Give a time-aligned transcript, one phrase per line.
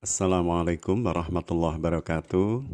[0.00, 2.64] Assalamualaikum warahmatullahi wabarakatuh.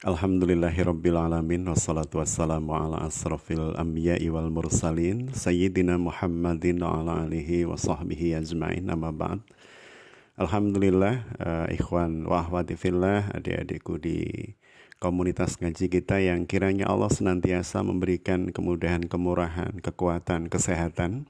[0.00, 8.40] Alhamdulillahirrabbilalamin Wassalatu wassalamu ala asrafil anbiya'i wal mursalin Sayyidina Muhammadin wa ala alihi wa sahbihi
[8.40, 9.44] ajma'in amma ba'd
[10.40, 14.56] Alhamdulillah uh, ikhwan wa ahwati fillah adik-adikku di
[15.04, 21.28] komunitas ngaji kita yang kiranya Allah senantiasa memberikan kemudahan, kemurahan, kekuatan, kesehatan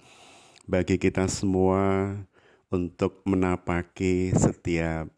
[0.70, 2.22] bagi kita semua
[2.70, 5.10] untuk menapaki setiap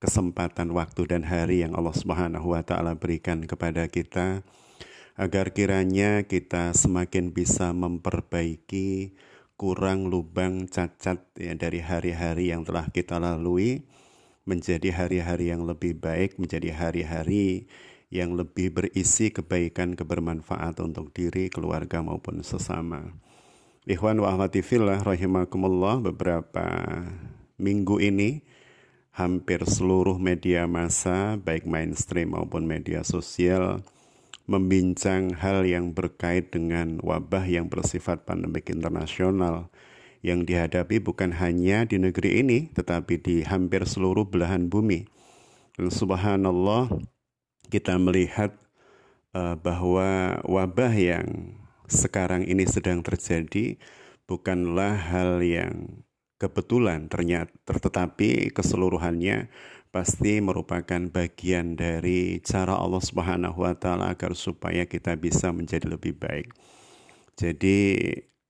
[0.00, 4.40] kesempatan waktu dan hari yang Allah Subhanahu wa taala berikan kepada kita
[5.20, 9.12] agar kiranya kita semakin bisa memperbaiki
[9.60, 13.84] kurang lubang cacat ya dari hari-hari yang telah kita lalui
[14.48, 17.68] menjadi hari-hari yang lebih baik, menjadi hari-hari
[18.08, 23.12] yang lebih berisi kebaikan kebermanfaat untuk diri, keluarga maupun sesama.
[23.84, 25.04] Ikhwan wa ahwati fillah
[26.00, 26.66] beberapa
[27.60, 28.40] minggu ini
[29.20, 33.84] hampir seluruh media massa, baik mainstream maupun media sosial,
[34.48, 39.68] membincang hal yang berkait dengan wabah yang bersifat pandemik internasional
[40.24, 45.04] yang dihadapi bukan hanya di negeri ini, tetapi di hampir seluruh belahan bumi.
[45.76, 46.92] Dan subhanallah,
[47.72, 48.56] kita melihat
[49.32, 51.56] uh, bahwa wabah yang
[51.88, 53.80] sekarang ini sedang terjadi
[54.28, 56.04] bukanlah hal yang
[56.40, 59.52] kebetulan ternyata tetapi keseluruhannya
[59.92, 66.16] pasti merupakan bagian dari cara Allah Subhanahu wa taala agar supaya kita bisa menjadi lebih
[66.16, 66.48] baik.
[67.36, 68.00] Jadi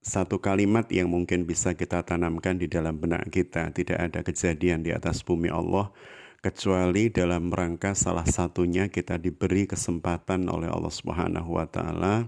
[0.01, 4.93] satu kalimat yang mungkin bisa kita tanamkan di dalam benak kita, tidak ada kejadian di
[4.93, 5.93] atas bumi Allah
[6.41, 12.25] kecuali dalam rangka salah satunya kita diberi kesempatan oleh Allah Subhanahu wa taala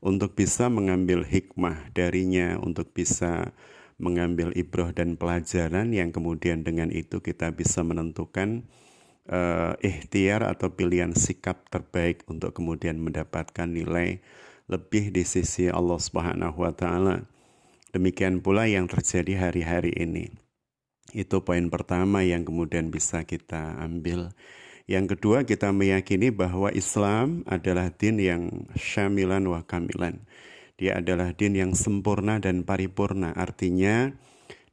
[0.00, 3.52] untuk bisa mengambil hikmah darinya, untuk bisa
[4.00, 8.64] mengambil ibroh dan pelajaran yang kemudian dengan itu kita bisa menentukan
[9.28, 14.22] uh, ikhtiar atau pilihan sikap terbaik untuk kemudian mendapatkan nilai
[14.70, 17.26] lebih di sisi Allah Subhanahu wa taala.
[17.92, 20.32] Demikian pula yang terjadi hari-hari ini.
[21.12, 24.32] Itu poin pertama yang kemudian bisa kita ambil.
[24.88, 28.42] Yang kedua, kita meyakini bahwa Islam adalah din yang
[28.74, 30.24] syamilan wa kamilan
[30.82, 33.30] dia adalah din yang sempurna dan paripurna.
[33.38, 34.10] Artinya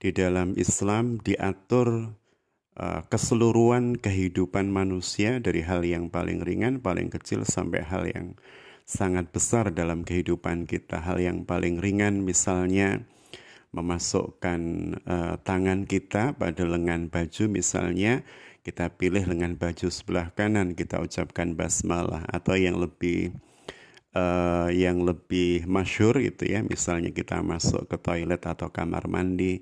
[0.01, 2.17] di dalam Islam diatur
[2.73, 8.33] uh, keseluruhan kehidupan manusia dari hal yang paling ringan, paling kecil sampai hal yang
[8.89, 10.97] sangat besar dalam kehidupan kita.
[10.97, 13.05] Hal yang paling ringan misalnya
[13.69, 14.61] memasukkan
[15.05, 18.25] uh, tangan kita pada lengan baju misalnya
[18.65, 23.37] kita pilih lengan baju sebelah kanan kita ucapkan basmalah atau yang lebih
[24.15, 26.65] uh, yang lebih masyur itu ya.
[26.65, 29.61] Misalnya kita masuk ke toilet atau kamar mandi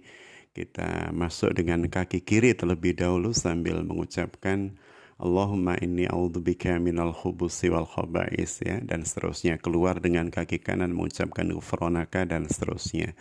[0.57, 4.73] kita masuk dengan kaki kiri terlebih dahulu sambil mengucapkan
[5.21, 8.81] Allahumma inni a'udzubika minal khubusi wal khaba'is ya.
[8.81, 9.57] Dan seterusnya.
[9.61, 13.13] Keluar dengan kaki kanan mengucapkan ghufranaka dan seterusnya.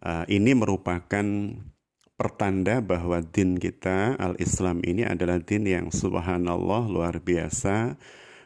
[0.00, 1.24] Uh, ini merupakan
[2.20, 7.96] pertanda bahwa din kita al-Islam ini adalah din yang subhanallah luar biasa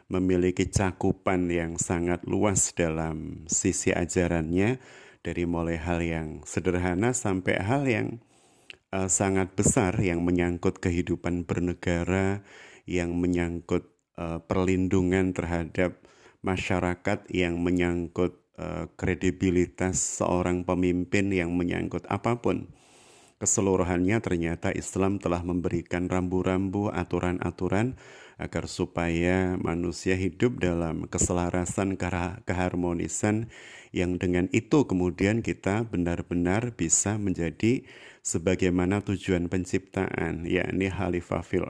[0.05, 4.77] memiliki cakupan yang sangat luas dalam sisi ajarannya
[5.25, 8.21] dari mulai hal yang sederhana sampai hal yang
[8.93, 12.45] uh, sangat besar yang menyangkut kehidupan bernegara,
[12.85, 13.89] yang menyangkut
[14.21, 15.97] uh, perlindungan terhadap
[16.45, 22.69] masyarakat, yang menyangkut uh, kredibilitas seorang pemimpin, yang menyangkut apa pun.
[23.35, 27.99] Keseluruhannya ternyata Islam telah memberikan rambu-rambu aturan-aturan
[28.35, 31.95] agar supaya manusia hidup dalam keselarasan
[32.43, 33.47] keharmonisan
[33.95, 37.87] yang dengan itu kemudian kita benar-benar bisa menjadi
[38.19, 41.63] sebagaimana tujuan penciptaan yakni khalifah fil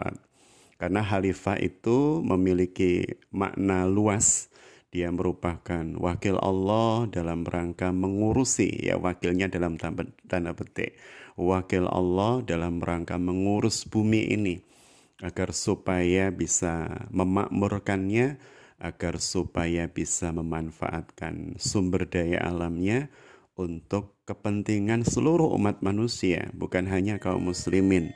[0.76, 4.50] Karena khalifah itu memiliki makna luas.
[4.96, 10.96] Dia merupakan wakil Allah dalam rangka mengurusi ya wakilnya dalam tanda petik.
[11.36, 14.75] Wakil Allah dalam rangka mengurus bumi ini
[15.24, 18.40] agar supaya bisa memakmurkannya,
[18.76, 23.08] agar supaya bisa memanfaatkan sumber daya alamnya
[23.56, 28.12] untuk kepentingan seluruh umat manusia, bukan hanya kaum muslimin.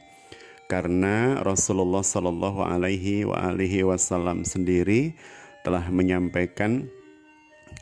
[0.70, 5.18] Karena Rasulullah Shallallahu Alaihi Wasallam sendiri
[5.66, 6.92] telah menyampaikan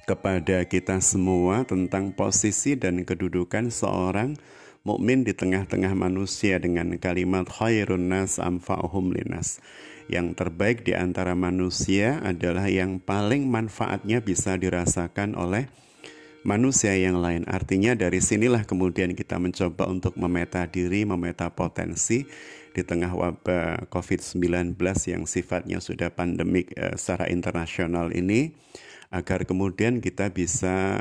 [0.08, 4.40] kepada kita semua tentang posisi dan kedudukan seorang
[4.88, 9.60] mukmin di tengah-tengah manusia dengan kalimat khairun nas amfa'uhum linas.
[10.08, 15.68] Yang terbaik di antara manusia adalah yang paling manfaatnya bisa dirasakan oleh
[16.48, 17.44] manusia yang lain.
[17.44, 22.24] Artinya dari sinilah kemudian kita mencoba untuk memeta diri, memeta potensi
[22.72, 24.80] di tengah wabah COVID-19
[25.12, 28.56] yang sifatnya sudah pandemik uh, secara internasional ini
[29.12, 30.96] agar kemudian kita bisa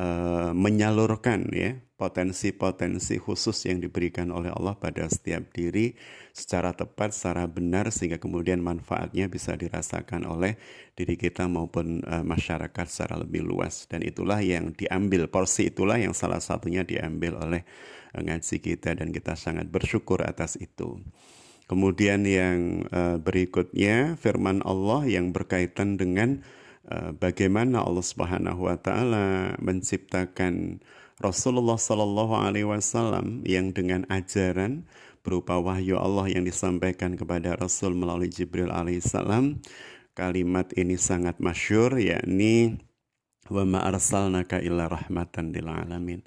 [0.00, 5.94] uh, menyalurkan ya potensi-potensi khusus yang diberikan oleh Allah pada setiap diri
[6.34, 10.58] secara tepat, secara benar sehingga kemudian manfaatnya bisa dirasakan oleh
[10.98, 16.16] diri kita maupun uh, masyarakat secara lebih luas dan itulah yang diambil porsi itulah yang
[16.16, 17.62] salah satunya diambil oleh
[18.16, 20.98] uh, ngaji kita dan kita sangat bersyukur atas itu.
[21.62, 22.84] Kemudian yang
[23.24, 26.44] berikutnya firman Allah yang berkaitan dengan
[27.16, 30.82] bagaimana Allah Subhanahu wa taala menciptakan
[31.22, 34.84] Rasulullah Shallallahu Alaihi Wasallam yang dengan ajaran
[35.22, 39.62] berupa wahyu Allah yang disampaikan kepada Rasul melalui Jibril alaihissalam
[40.18, 42.82] kalimat ini sangat masyur yakni
[43.48, 46.20] wa ma arsalnaka illa rahmatan lil alamin.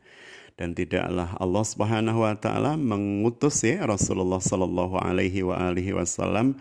[0.56, 6.56] Dan tidaklah Allah Subhanahu wa taala mengutus ya Rasulullah sallallahu alaihi wa alihi wasallam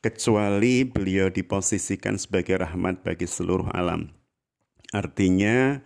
[0.00, 4.08] kecuali beliau diposisikan sebagai rahmat bagi seluruh alam.
[4.90, 5.84] Artinya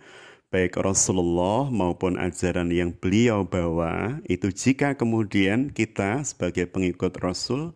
[0.49, 7.75] baik Rasulullah maupun ajaran yang beliau bawa itu jika kemudian kita sebagai pengikut Rasul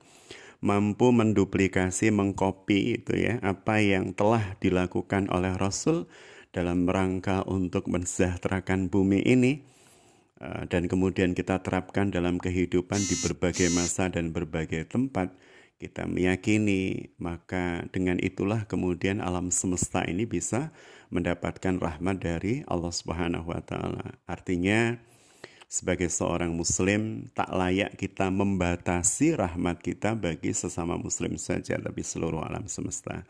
[0.63, 6.07] mampu menduplikasi, mengkopi itu ya apa yang telah dilakukan oleh Rasul
[6.56, 9.62] dalam rangka untuk mensejahterakan bumi ini
[10.42, 15.35] eh, dan kemudian kita terapkan dalam kehidupan di berbagai masa dan berbagai tempat
[15.79, 20.75] kita meyakini maka dengan itulah kemudian alam semesta ini bisa
[21.07, 24.19] mendapatkan rahmat dari Allah Subhanahu wa taala.
[24.27, 24.99] Artinya
[25.71, 32.43] sebagai seorang muslim tak layak kita membatasi rahmat kita bagi sesama muslim saja tapi seluruh
[32.43, 33.23] alam semesta.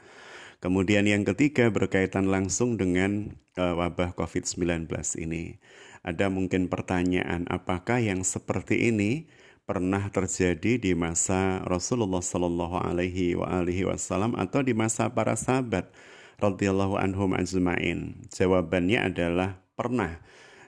[0.60, 4.92] Kemudian yang ketiga berkaitan langsung dengan uh, wabah COVID-19
[5.22, 5.56] ini.
[6.04, 9.30] Ada mungkin pertanyaan apakah yang seperti ini
[9.70, 13.38] pernah terjadi di masa Rasulullah Shallallahu Alaihi
[13.86, 15.94] Wasallam atau di masa para sahabat
[16.42, 18.18] radhiyallahu anhum ajmain?
[18.34, 20.18] Jawabannya adalah pernah.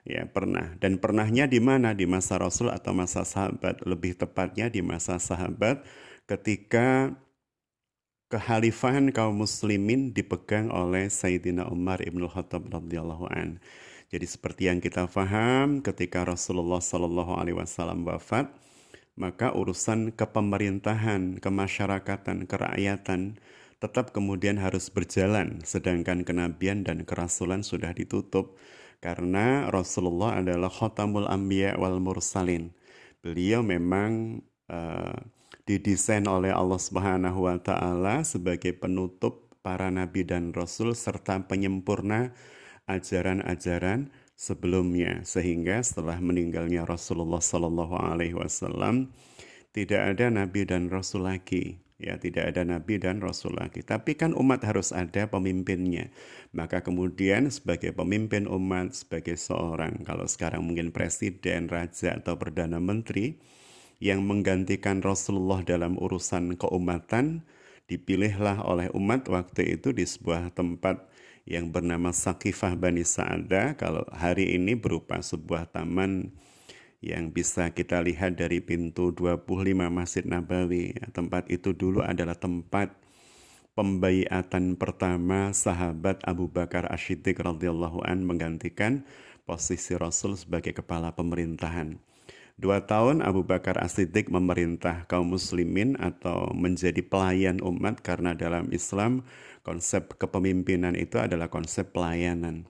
[0.05, 0.77] Ya, pernah.
[0.77, 1.97] Dan pernahnya di mana?
[1.97, 3.81] Di masa Rasul atau masa sahabat?
[3.81, 5.81] Lebih tepatnya di masa sahabat
[6.29, 7.17] ketika
[8.29, 13.57] kehalifahan kaum muslimin dipegang oleh Sayyidina Umar ibn Khattab radhiyallahu an.
[14.13, 18.49] Jadi seperti yang kita faham ketika Rasulullah Shallallahu alaihi wasallam wafat,
[19.15, 23.39] maka urusan kepemerintahan, kemasyarakatan, kerakyatan
[23.81, 28.55] tetap kemudian harus berjalan, sedangkan kenabian dan kerasulan sudah ditutup
[29.01, 32.69] karena Rasulullah adalah khotamul ambiya wal mursalin.
[33.25, 35.17] Beliau memang uh,
[35.65, 42.33] didesain oleh Allah Subhanahu wa taala sebagai penutup para nabi dan rasul serta penyempurna
[42.89, 44.09] ajaran-ajaran
[44.41, 45.21] sebelumnya.
[45.21, 49.13] Sehingga setelah meninggalnya Rasulullah Sallallahu alaihi wasallam
[49.77, 51.77] tidak ada nabi dan rasul lagi.
[52.01, 53.85] Ya tidak ada nabi dan rasul lagi.
[53.85, 56.09] Tapi kan umat harus ada pemimpinnya.
[56.49, 63.37] Maka kemudian sebagai pemimpin umat sebagai seorang kalau sekarang mungkin presiden raja atau perdana menteri
[64.01, 67.45] yang menggantikan Rasulullah dalam urusan keumatan
[67.85, 71.05] dipilihlah oleh umat waktu itu di sebuah tempat
[71.45, 76.31] yang bernama Sakifah Bani Sa'adah kalau hari ini berupa sebuah taman
[77.01, 79.41] yang bisa kita lihat dari pintu 25
[79.89, 80.93] Masjid Nabawi.
[81.09, 82.93] Tempat itu dulu adalah tempat
[83.73, 89.01] pembaiatan pertama sahabat Abu Bakar Ashidik radhiyallahu an menggantikan
[89.49, 91.97] posisi Rasul sebagai kepala pemerintahan.
[92.61, 99.25] Dua tahun Abu Bakar As-Siddiq memerintah kaum muslimin atau menjadi pelayan umat karena dalam Islam
[99.61, 102.69] konsep kepemimpinan itu adalah konsep pelayanan.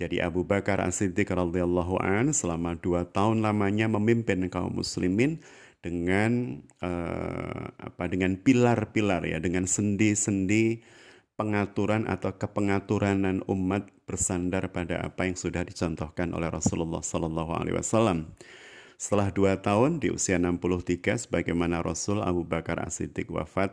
[0.00, 5.44] Jadi Abu Bakar As-Siddiq radhiyallahu an selama dua tahun lamanya memimpin kaum muslimin
[5.84, 10.80] dengan uh, apa dengan pilar-pilar ya dengan sendi-sendi
[11.36, 18.32] pengaturan atau kepengaturan umat bersandar pada apa yang sudah dicontohkan oleh Rasulullah Sallallahu Alaihi Wasallam.
[19.00, 23.72] Setelah dua tahun di usia 63 sebagaimana Rasul Abu Bakar As-Siddiq wafat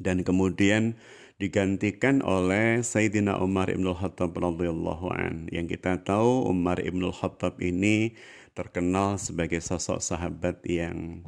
[0.00, 0.96] dan kemudian
[1.38, 5.46] digantikan oleh Sayyidina Umar Ibn Khattab radhiyallahu an.
[5.54, 8.18] Yang kita tahu Umar Ibn Khattab ini
[8.58, 11.22] terkenal sebagai sosok sahabat yang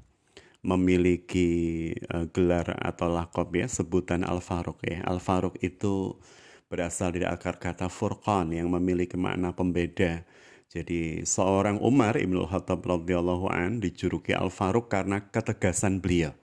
[0.67, 4.99] memiliki uh, gelar atau lakob ya sebutan Al Faruq ya.
[5.07, 6.19] Al Faruq itu
[6.67, 10.27] berasal dari akar kata furqan yang memiliki makna pembeda.
[10.71, 16.35] Jadi seorang Umar Ibn Khattab radhiyallahu an dijuluki Al Faruq karena ketegasan beliau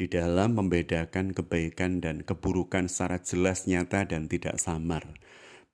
[0.00, 5.04] di dalam membedakan kebaikan dan keburukan secara jelas nyata dan tidak samar.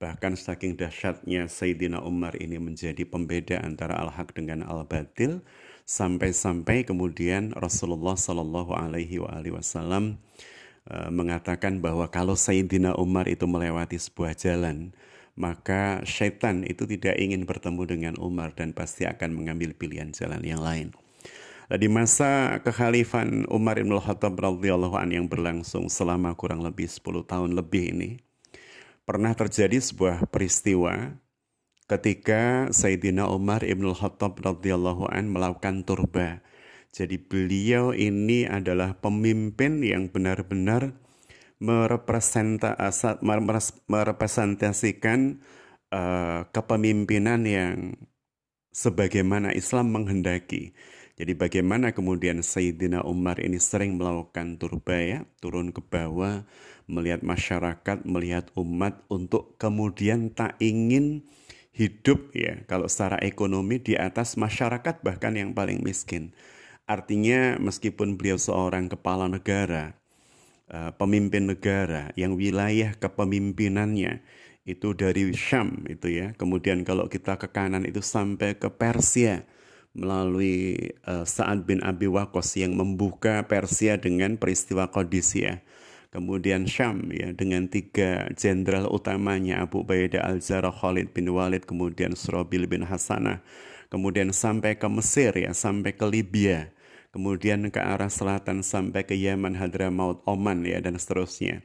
[0.03, 5.47] Bahkan saking dahsyatnya Sayyidina Umar ini menjadi pembeda antara al-haq dengan al-batil
[5.87, 10.19] sampai-sampai kemudian Rasulullah Shallallahu alaihi wasallam
[10.91, 14.91] eh, mengatakan bahwa kalau Sayyidina Umar itu melewati sebuah jalan,
[15.39, 20.67] maka syaitan itu tidak ingin bertemu dengan Umar dan pasti akan mengambil pilihan jalan yang
[20.67, 20.91] lain.
[21.67, 27.27] Nah, di masa kekhalifan Umar bin Khattab radhiyallahu an yang berlangsung selama kurang lebih 10
[27.27, 28.23] tahun lebih ini,
[29.03, 31.19] pernah terjadi sebuah peristiwa
[31.91, 36.39] ketika Sayyidina Umar Ibn Khattab radhiyallahu an melakukan turba.
[36.95, 40.95] Jadi beliau ini adalah pemimpin yang benar-benar
[43.91, 45.21] merepresentasikan
[45.91, 47.99] uh, kepemimpinan yang
[48.71, 50.71] sebagaimana Islam menghendaki.
[51.17, 56.45] Jadi bagaimana kemudian Sayyidina Umar ini sering melakukan turba ya, turun ke bawah,
[56.85, 61.25] melihat masyarakat, melihat umat untuk kemudian tak ingin
[61.73, 66.37] hidup ya kalau secara ekonomi di atas masyarakat bahkan yang paling miskin.
[66.85, 69.97] Artinya meskipun beliau seorang kepala negara,
[70.69, 74.21] eh, pemimpin negara yang wilayah kepemimpinannya
[74.69, 76.37] itu dari Syam itu ya.
[76.37, 79.49] Kemudian kalau kita ke kanan itu sampai ke Persia
[79.97, 85.65] melalui uh, Sa'ad bin Abi Waqqas yang membuka Persia dengan peristiwa Qadisiyah
[86.13, 92.69] kemudian Syam ya dengan tiga jenderal utamanya Abu Ubaidah al-Zarah Khalid bin Walid kemudian Surabil
[92.69, 93.41] bin Hasanah
[93.89, 96.73] kemudian sampai ke Mesir ya sampai ke Libya
[97.17, 101.65] kemudian ke arah selatan sampai ke Yaman Hadramaut Oman ya dan seterusnya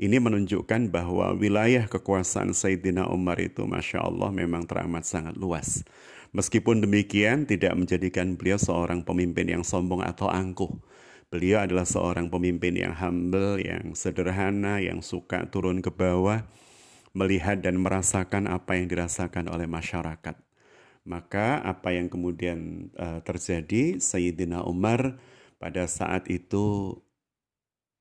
[0.00, 5.86] ini menunjukkan bahwa wilayah kekuasaan Sayyidina Umar itu Masya Allah memang teramat sangat luas.
[6.32, 10.80] Meskipun demikian tidak menjadikan beliau seorang pemimpin yang sombong atau angkuh.
[11.28, 16.44] Beliau adalah seorang pemimpin yang humble, yang sederhana, yang suka turun ke bawah,
[17.12, 20.36] melihat dan merasakan apa yang dirasakan oleh masyarakat.
[21.04, 25.20] Maka apa yang kemudian uh, terjadi, Sayyidina Umar
[25.60, 26.96] pada saat itu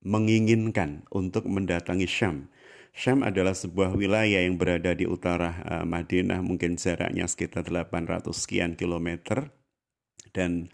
[0.01, 2.47] menginginkan untuk mendatangi Syam.
[2.91, 8.75] Syam adalah sebuah wilayah yang berada di utara uh, Madinah, mungkin jaraknya sekitar 800 sekian
[8.75, 9.49] kilometer.
[10.35, 10.71] Dan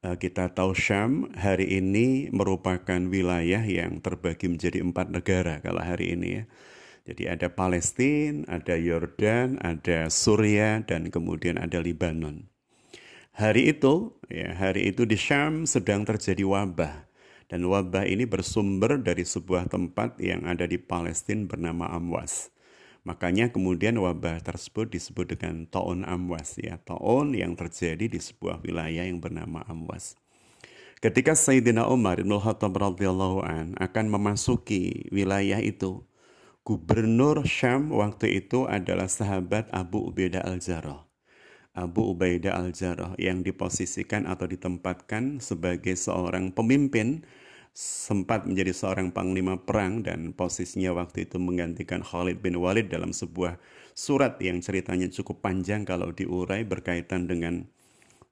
[0.00, 6.16] Eh, kita tahu Syam hari ini merupakan wilayah yang terbagi menjadi empat negara kalau hari
[6.16, 6.44] ini ya.
[7.04, 12.48] Jadi ada Palestina, ada Yordan, ada Suria, dan kemudian ada Libanon.
[13.36, 17.09] Hari itu, ya, hari itu di Syam sedang terjadi wabah.
[17.50, 22.54] Dan wabah ini bersumber dari sebuah tempat yang ada di Palestina bernama Amwas.
[23.02, 29.08] Makanya kemudian wabah tersebut disebut dengan taun amwas ya, taun yang terjadi di sebuah wilayah
[29.08, 30.20] yang bernama Amwas.
[31.00, 36.04] Ketika Sayyidina Umar bin Khattab radhiyallahu an akan memasuki wilayah itu,
[36.60, 41.08] gubernur Syam waktu itu adalah sahabat Abu Ubaidah al-Jarrah.
[41.72, 47.24] Abu Ubaidah al-Jarrah yang diposisikan atau ditempatkan sebagai seorang pemimpin
[47.70, 53.56] sempat menjadi seorang panglima perang dan posisinya waktu itu menggantikan Khalid bin Walid dalam sebuah
[53.94, 57.70] surat yang ceritanya cukup panjang kalau diurai berkaitan dengan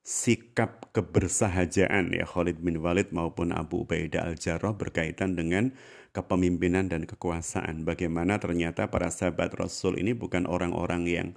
[0.02, 5.76] sikap kebersahajaan ya Khalid bin Walid maupun Abu Ubaidah al-Jarrah berkaitan dengan
[6.16, 7.85] kepemimpinan dan kekuasaan.
[7.85, 11.28] Bagaimana ternyata para sahabat Rasul ini bukan orang-orang yang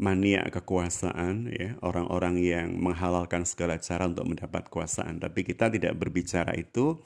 [0.00, 5.20] mania kekuasaan ya, orang-orang yang menghalalkan segala cara untuk mendapat kekuasaan.
[5.20, 7.02] Tapi kita tidak berbicara itu,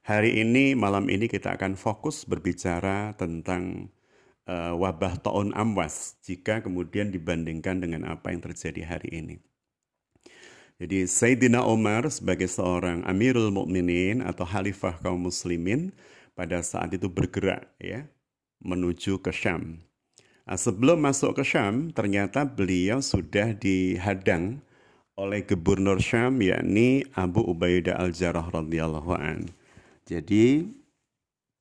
[0.00, 3.92] Hari ini, malam ini kita akan fokus berbicara tentang
[4.48, 9.36] uh, wabah taun amwas jika kemudian dibandingkan dengan apa yang terjadi hari ini.
[10.80, 15.92] Jadi Sayyidina Umar sebagai seorang Amirul Mukminin atau Khalifah kaum muslimin
[16.32, 18.08] pada saat itu bergerak ya
[18.64, 19.84] menuju ke Syam.
[20.48, 24.64] Nah, sebelum masuk ke Syam, ternyata beliau sudah dihadang
[25.20, 29.59] oleh gubernur Syam yakni Abu Ubaidah al-Jarrah radhiyallahu anhu.
[30.10, 30.66] Jadi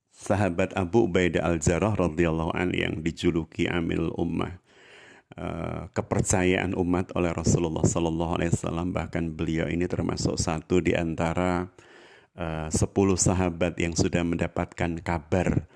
[0.09, 4.57] sahabat Abu Ubaidah al-Jarrah radhiyallahu an yang dijuluki Amil Ummah
[5.37, 11.69] uh, kepercayaan umat oleh Rasulullah sallallahu alaihi wasallam bahkan beliau ini termasuk satu di antara
[12.33, 15.69] uh, sepuluh sahabat yang sudah mendapatkan kabar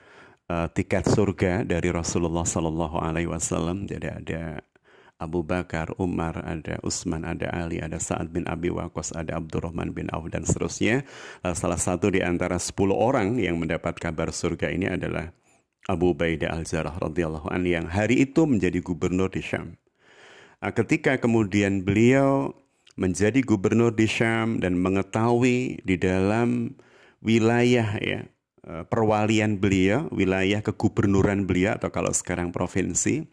[0.49, 3.85] uh, tiket surga dari Rasulullah sallallahu alaihi wasallam.
[3.85, 4.65] Jadi ada
[5.23, 10.11] Abu Bakar, Umar, ada Utsman, ada Ali, ada Sa'ad bin Abi Waqqas, ada Abdurrahman bin
[10.11, 11.07] Auf dan seterusnya.
[11.55, 15.31] Salah satu di antara 10 orang yang mendapat kabar surga ini adalah
[15.87, 19.79] Abu Ubaidah al-Jarrah radhiyallahu an yang hari itu menjadi gubernur di Syam.
[20.63, 22.55] Ketika kemudian beliau
[22.95, 26.77] menjadi gubernur di Syam dan mengetahui di dalam
[27.19, 28.27] wilayah ya
[28.63, 33.27] uh, perwalian beliau, wilayah kegubernuran beliau atau kalau sekarang provinsi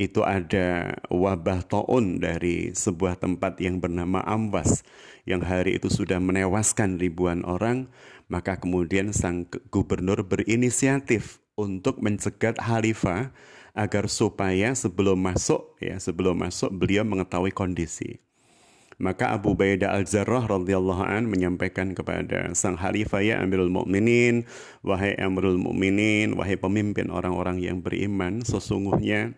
[0.00, 4.80] itu ada wabah taun dari sebuah tempat yang bernama Amwas
[5.28, 7.92] yang hari itu sudah menewaskan ribuan orang,
[8.32, 13.28] maka kemudian sang gubernur berinisiatif untuk mencegat khalifah
[13.76, 18.24] agar supaya sebelum masuk ya sebelum masuk beliau mengetahui kondisi.
[19.00, 24.44] Maka Abu Baidah Al-Jarrah radhiyallahu an menyampaikan kepada sang khalifah ya Amirul Mukminin,
[24.84, 29.36] wahai Amirul Mukminin, wahai pemimpin orang-orang yang beriman, sesungguhnya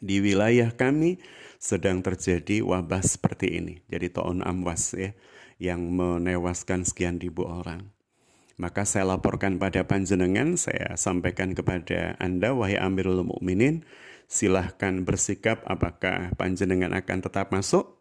[0.00, 1.20] di wilayah kami
[1.60, 3.74] sedang terjadi wabah seperti ini.
[3.86, 5.12] Jadi Ta'un Amwas ya
[5.60, 7.92] yang menewaskan sekian ribu orang.
[8.60, 13.88] Maka saya laporkan pada panjenengan, saya sampaikan kepada Anda, wahai Amirul Mukminin,
[14.28, 18.00] silahkan bersikap apakah panjenengan akan tetap masuk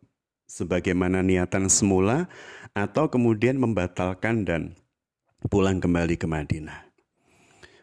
[0.49, 2.27] sebagaimana niatan semula
[2.75, 4.75] atau kemudian membatalkan dan
[5.47, 6.88] pulang kembali ke Madinah.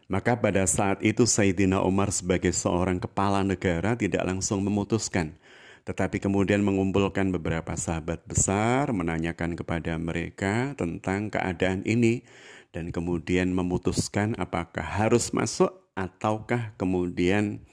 [0.07, 5.35] Maka pada saat itu Sayyidina Umar sebagai seorang kepala negara tidak langsung memutuskan,
[5.83, 12.23] tetapi kemudian mengumpulkan beberapa sahabat besar, menanyakan kepada mereka tentang keadaan ini,
[12.71, 17.67] dan kemudian memutuskan apakah harus masuk ataukah kemudian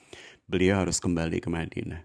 [0.50, 2.02] beliau harus kembali ke Madinah.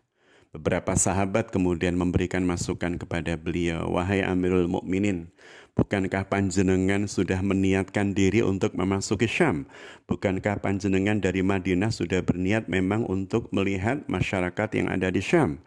[0.49, 5.33] Beberapa sahabat kemudian memberikan masukan kepada beliau, "Wahai Amirul Mukminin,
[5.79, 9.71] bukankah panjenengan sudah meniatkan diri untuk memasuki Syam?
[10.11, 15.63] Bukankah panjenengan dari Madinah sudah berniat memang untuk melihat masyarakat yang ada di Syam?"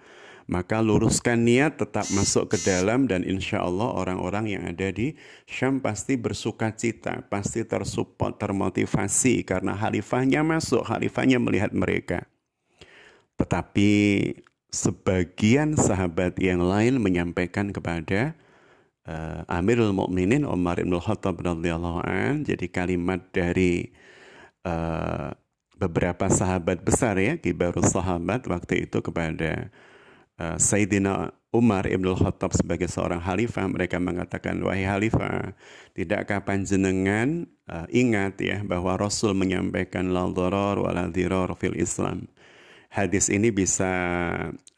[0.51, 5.15] maka luruskan niat tetap masuk ke dalam dan insya Allah orang-orang yang ada di
[5.47, 12.27] Syam pasti bersuka cita, pasti tersupport, termotivasi karena khalifahnya masuk, khalifahnya melihat mereka.
[13.39, 13.91] Tetapi
[14.75, 18.35] sebagian sahabat yang lain menyampaikan kepada
[19.07, 23.93] uh, Amirul Mukminin Umar bin Khattab radhiyallahu an, jadi kalimat dari
[24.65, 25.33] uh,
[25.77, 29.73] beberapa sahabat besar ya, kibarus sahabat waktu itu kepada
[30.37, 35.51] uh, Sayyidina Umar Ibn Khattab sebagai seorang khalifah mereka mengatakan wahai khalifah
[35.91, 41.11] tidakkah panjenengan uh, ingat ya bahwa Rasul menyampaikan la dharar wa la
[41.59, 42.31] fil Islam
[42.91, 43.87] hadis ini bisa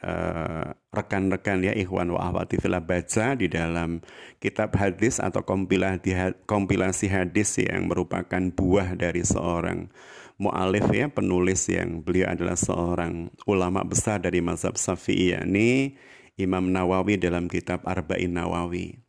[0.05, 4.05] uh, rekan-rekan ya ikhwan wa ahwati fillah baca di dalam
[4.37, 9.89] kitab hadis atau kompilasi kompilasi hadis yang merupakan buah dari seorang
[10.37, 15.97] mu'alif ya penulis yang beliau adalah seorang ulama besar dari mazhab Syafi'i yakni
[16.37, 19.01] Imam Nawawi dalam kitab Arba'in Nawawi.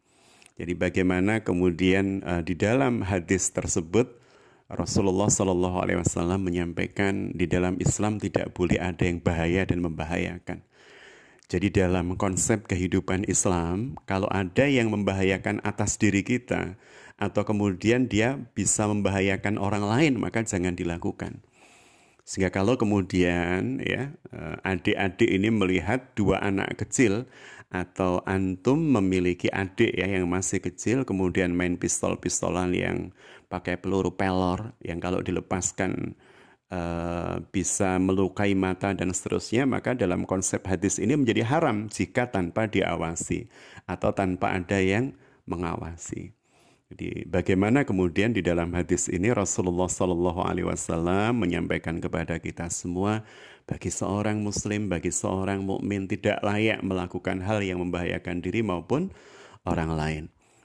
[0.57, 4.24] Jadi bagaimana kemudian uh, di dalam hadis tersebut
[4.75, 10.63] Rasulullah Shallallahu Alaihi Wasallam menyampaikan di dalam Islam tidak boleh ada yang bahaya dan membahayakan.
[11.47, 16.75] Jadi dalam konsep kehidupan Islam, kalau ada yang membahayakan atas diri kita,
[17.15, 21.41] atau kemudian dia bisa membahayakan orang lain maka jangan dilakukan.
[22.25, 27.29] Sehingga kalau kemudian ya eh, adik-adik ini melihat dua anak kecil
[27.75, 33.11] atau antum memiliki adik ya yang masih kecil kemudian main pistol-pistolan yang
[33.55, 36.19] pakai peluru pelor yang kalau dilepaskan
[36.75, 42.67] uh, bisa melukai mata dan seterusnya maka dalam konsep hadis ini menjadi haram jika tanpa
[42.67, 43.47] diawasi
[43.87, 45.15] atau tanpa ada yang
[45.47, 46.35] mengawasi.
[46.91, 53.25] Jadi bagaimana kemudian di dalam hadis ini Rasulullah Shallallahu Alaihi Wasallam menyampaikan kepada kita semua
[53.65, 59.09] bagi seorang Muslim, bagi seorang mukmin tidak layak melakukan hal yang membahayakan diri maupun
[59.65, 60.25] orang lain.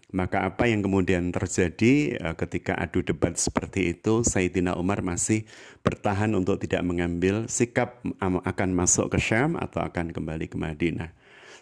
[0.09, 5.45] Maka apa yang kemudian terjadi eh, ketika adu debat seperti itu, Sayyidina Umar masih
[5.85, 11.13] bertahan untuk tidak mengambil sikap akan masuk ke Syam atau akan kembali ke Madinah.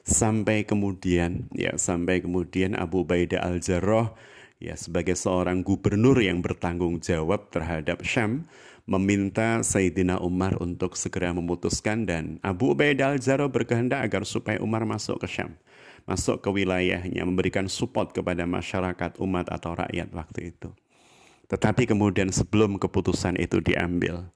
[0.08, 4.16] Sampai kemudian, ya sampai kemudian Abu Baidah al-Jarrah
[4.58, 8.48] ya sebagai seorang gubernur yang bertanggung jawab terhadap Syam
[8.88, 15.22] meminta Sayyidina Umar untuk segera memutuskan dan Abu Ubaidah al-Jarrah berkehendak agar supaya Umar masuk
[15.22, 15.60] ke Syam
[16.08, 20.72] masuk ke wilayahnya memberikan support kepada masyarakat umat atau rakyat waktu itu.
[21.52, 24.32] Tetapi kemudian sebelum keputusan itu diambil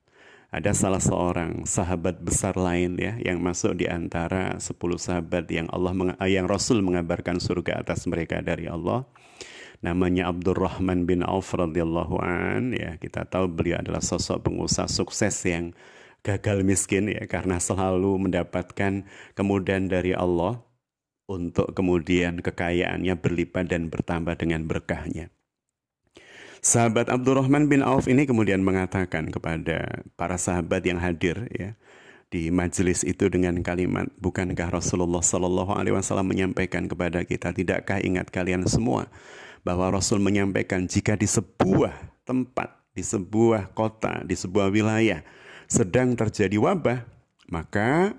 [0.52, 5.96] ada salah seorang sahabat besar lain ya yang masuk di antara 10 sahabat yang Allah
[6.28, 9.08] yang Rasul mengabarkan surga atas mereka dari Allah
[9.82, 15.74] namanya Abdurrahman bin Auf radhiyallahu an ya kita tahu beliau adalah sosok pengusaha sukses yang
[16.22, 20.62] gagal miskin ya karena selalu mendapatkan kemudahan dari Allah
[21.26, 25.34] untuk kemudian kekayaannya berlipat dan bertambah dengan berkahnya.
[26.62, 31.74] Sahabat Abdurrahman bin Auf ini kemudian mengatakan kepada para sahabat yang hadir ya
[32.30, 38.30] di majelis itu dengan kalimat bukankah Rasulullah Shallallahu alaihi wasallam menyampaikan kepada kita tidakkah ingat
[38.30, 39.10] kalian semua
[39.62, 45.22] bahwa Rasul menyampaikan jika di sebuah tempat, di sebuah kota, di sebuah wilayah
[45.72, 47.06] sedang terjadi wabah,
[47.48, 48.16] maka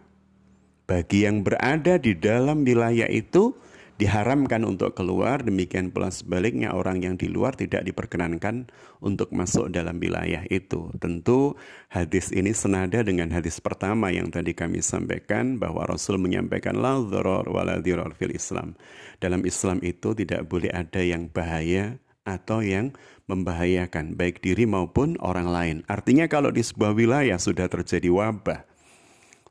[0.86, 3.54] bagi yang berada di dalam wilayah itu
[4.00, 8.70] diharamkan untuk keluar, demikian pula sebaliknya orang yang di luar tidak diperkenankan
[9.04, 10.88] untuk masuk dalam wilayah itu.
[10.96, 11.58] Tentu
[11.92, 17.46] hadis ini senada dengan hadis pertama yang tadi kami sampaikan bahwa Rasul menyampaikan la dharar
[17.48, 17.78] wa la
[18.14, 18.78] fil Islam.
[19.20, 22.94] Dalam Islam itu tidak boleh ada yang bahaya atau yang
[23.26, 25.76] membahayakan baik diri maupun orang lain.
[25.90, 28.71] Artinya kalau di sebuah wilayah sudah terjadi wabah,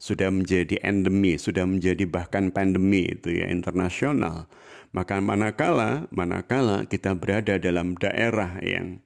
[0.02, 4.50] sudah menjadi endemi, sudah menjadi bahkan pandemi itu ya internasional.
[4.98, 9.06] Maka manakala manakala kita berada dalam daerah yang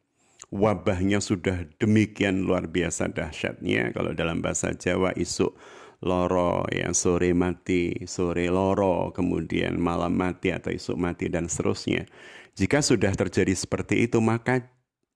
[0.56, 5.52] wabahnya sudah demikian luar biasa dahsyatnya kalau dalam bahasa Jawa isu
[6.00, 12.08] loro ya sore mati, sore loro, kemudian malam mati atau isu mati dan seterusnya.
[12.56, 14.64] Jika sudah terjadi seperti itu maka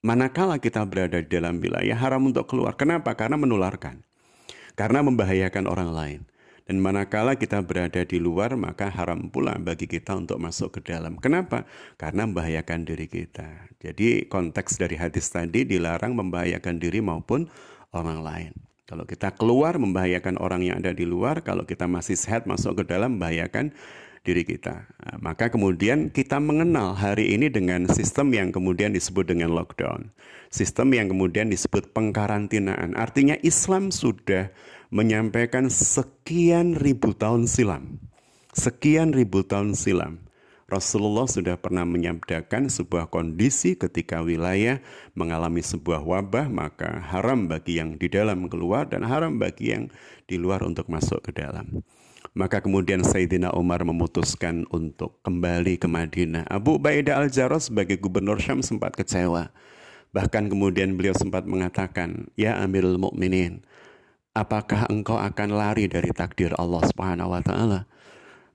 [0.04, 2.76] manakala kita berada dalam wilayah haram untuk keluar.
[2.76, 3.16] Kenapa?
[3.16, 4.09] Karena menularkan
[4.74, 6.22] karena membahayakan orang lain.
[6.70, 11.18] Dan manakala kita berada di luar, maka haram pula bagi kita untuk masuk ke dalam.
[11.18, 11.66] Kenapa?
[11.98, 13.74] Karena membahayakan diri kita.
[13.82, 17.50] Jadi konteks dari hadis tadi dilarang membahayakan diri maupun
[17.90, 18.54] orang lain.
[18.86, 22.94] Kalau kita keluar membahayakan orang yang ada di luar, kalau kita masih sehat masuk ke
[22.94, 23.74] dalam membahayakan
[24.24, 24.86] diri kita.
[24.86, 30.12] Nah, maka kemudian kita mengenal hari ini dengan sistem yang kemudian disebut dengan lockdown.
[30.50, 32.98] Sistem yang kemudian disebut pengkarantinaan.
[32.98, 34.50] Artinya Islam sudah
[34.90, 38.02] menyampaikan sekian ribu tahun silam.
[38.54, 40.29] Sekian ribu tahun silam.
[40.70, 44.78] Rasulullah sudah pernah menyabdakan sebuah kondisi ketika wilayah
[45.18, 49.90] mengalami sebuah wabah, maka haram bagi yang di dalam keluar dan haram bagi yang
[50.30, 51.82] di luar untuk masuk ke dalam.
[52.38, 56.46] Maka kemudian Sayyidina Umar memutuskan untuk kembali ke Madinah.
[56.46, 59.50] Abu Ubaidah al-Jarrah sebagai gubernur Syam sempat kecewa.
[60.14, 63.66] Bahkan kemudian beliau sempat mengatakan, "Ya Amirul Mukminin,
[64.38, 67.90] apakah engkau akan lari dari takdir Allah Subhanahu wa taala?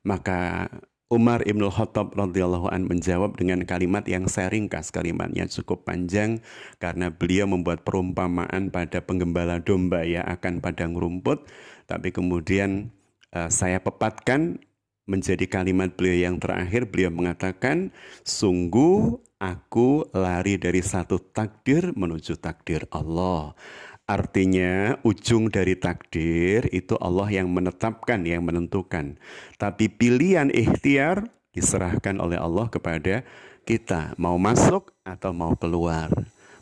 [0.07, 0.71] Maka
[1.13, 6.41] Umar Ibn Khattab radhiyallahu an menjawab dengan kalimat yang saya ringkas, kalimatnya cukup panjang
[6.81, 11.45] karena beliau membuat perumpamaan pada penggembala domba ya akan padang rumput,
[11.85, 12.89] tapi kemudian
[13.37, 14.65] uh, saya pepatkan
[15.05, 16.89] menjadi kalimat beliau yang terakhir.
[16.89, 17.93] Beliau mengatakan
[18.25, 23.53] sungguh aku lari dari satu takdir menuju takdir Allah
[24.05, 29.17] Artinya ujung dari takdir itu Allah yang menetapkan, yang menentukan.
[29.57, 31.25] Tapi pilihan ikhtiar
[31.57, 33.25] diserahkan oleh Allah kepada
[33.65, 34.13] kita.
[34.21, 36.13] Mau masuk atau mau keluar.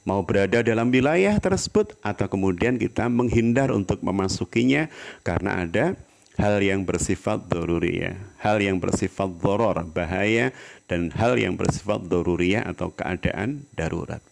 [0.07, 4.87] Mau berada dalam wilayah tersebut atau kemudian kita menghindar untuk memasukinya
[5.27, 5.99] karena ada
[6.39, 10.55] hal yang bersifat doruriyah, hal yang bersifat doror, bahaya,
[10.87, 14.32] dan hal yang bersifat doruriyah atau keadaan darurat.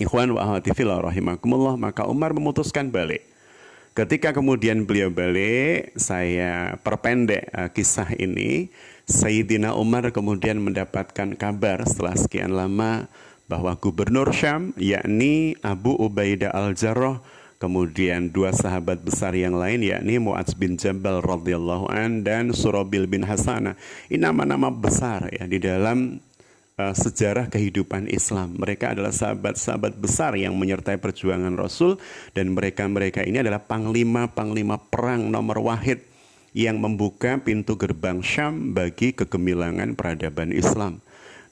[0.00, 0.60] Ikhwan wa
[1.04, 3.28] rahimakumullah, maka Umar memutuskan balik.
[3.92, 8.72] Ketika kemudian beliau balik, saya perpendek uh, kisah ini.
[9.04, 13.12] Sayyidina Umar kemudian mendapatkan kabar setelah sekian lama
[13.52, 17.20] bahwa gubernur Syam yakni Abu Ubaidah al-Jarrah
[17.60, 23.22] kemudian dua sahabat besar yang lain yakni Mu'adz bin Jabal radhiyallahu an dan Surabil bin
[23.22, 23.76] Hasanah.
[24.08, 26.18] Ini nama-nama besar ya di dalam
[26.82, 28.58] uh, sejarah kehidupan Islam.
[28.58, 32.02] Mereka adalah sahabat-sahabat besar yang menyertai perjuangan Rasul
[32.34, 36.02] dan mereka-mereka ini adalah panglima-panglima perang nomor wahid
[36.52, 40.98] yang membuka pintu gerbang Syam bagi kegemilangan peradaban Islam.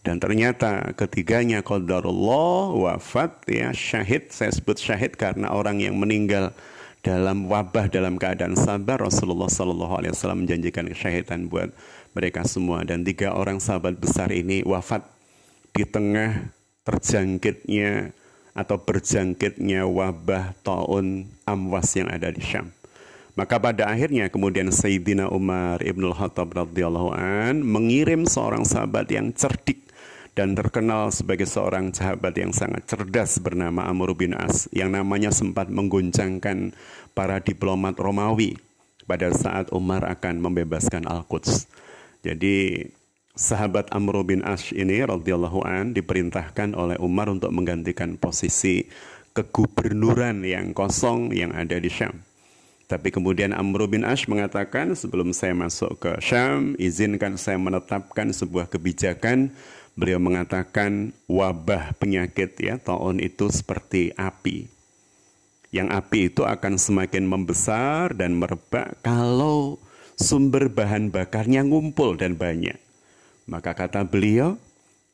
[0.01, 6.57] Dan ternyata ketiganya qadarullah wafat ya syahid saya sebut syahid karena orang yang meninggal
[7.05, 11.73] dalam wabah dalam keadaan sabar Rasulullah Shallallahu Alaihi Wasallam menjanjikan kesyahidan buat
[12.17, 15.05] mereka semua dan tiga orang sahabat besar ini wafat
[15.81, 16.53] di tengah
[16.85, 18.13] terjangkitnya
[18.53, 22.69] atau berjangkitnya wabah taun amwas yang ada di Syam.
[23.33, 29.81] Maka pada akhirnya kemudian Sayyidina Umar Ibn Khattab radhiyallahu an mengirim seorang sahabat yang cerdik
[30.37, 35.73] dan terkenal sebagai seorang sahabat yang sangat cerdas bernama Amr bin As yang namanya sempat
[35.73, 36.77] mengguncangkan
[37.17, 38.61] para diplomat Romawi
[39.09, 41.65] pada saat Umar akan membebaskan Al-Quds.
[42.21, 42.85] Jadi
[43.35, 48.87] sahabat Amr bin Ash ini radhiyallahu an diperintahkan oleh Umar untuk menggantikan posisi
[49.33, 52.27] kegubernuran yang kosong yang ada di Syam.
[52.91, 58.67] Tapi kemudian Amr bin Ash mengatakan sebelum saya masuk ke Syam, izinkan saya menetapkan sebuah
[58.67, 59.55] kebijakan.
[59.95, 64.67] Beliau mengatakan wabah penyakit ya tahun itu seperti api.
[65.71, 69.79] Yang api itu akan semakin membesar dan merebak kalau
[70.19, 72.90] sumber bahan bakarnya ngumpul dan banyak.
[73.51, 74.55] Maka kata beliau,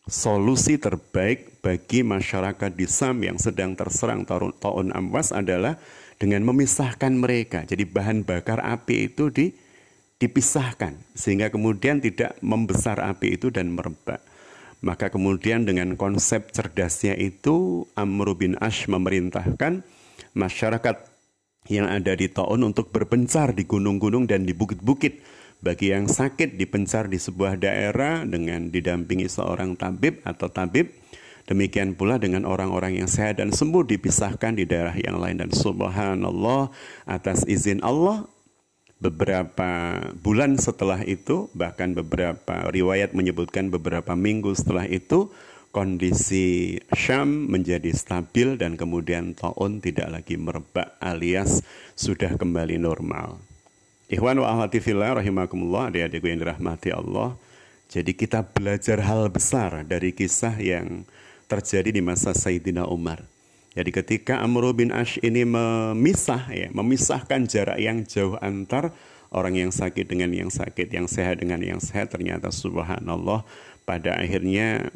[0.04, 5.80] solusi terbaik bagi masyarakat di Sam yang sedang terserang taun amwas adalah
[6.20, 7.64] dengan memisahkan mereka.
[7.64, 9.56] Jadi bahan bakar api itu di,
[10.20, 14.20] dipisahkan sehingga kemudian tidak membesar api itu dan merebak.
[14.84, 19.80] Maka kemudian dengan konsep cerdasnya itu Amr bin Ash memerintahkan
[20.36, 20.96] masyarakat
[21.72, 25.24] yang ada di Taun untuk berpencar di gunung-gunung dan di bukit-bukit.
[25.60, 30.92] Bagi yang sakit dipencar di sebuah daerah dengan didampingi seorang tabib atau tabib.
[31.46, 35.46] Demikian pula dengan orang-orang yang sehat dan sembuh dipisahkan di daerah yang lain.
[35.46, 36.74] Dan subhanallah
[37.06, 38.26] atas izin Allah
[38.98, 45.30] beberapa bulan setelah itu, bahkan beberapa riwayat menyebutkan beberapa minggu setelah itu,
[45.70, 51.62] kondisi Syam menjadi stabil dan kemudian taun tidak lagi merebak alias
[51.94, 53.45] sudah kembali normal.
[54.06, 57.34] Ikhwan wa ahwati fillah rahimakumullah adik-adikku yang dirahmati Allah.
[57.90, 61.02] Jadi kita belajar hal besar dari kisah yang
[61.50, 63.26] terjadi di masa Sayyidina Umar.
[63.74, 68.94] Jadi ketika Amr bin Ash ini memisah ya, memisahkan jarak yang jauh antar
[69.34, 73.42] orang yang sakit dengan yang sakit, yang sehat dengan yang sehat, ternyata subhanallah
[73.82, 74.86] pada akhirnya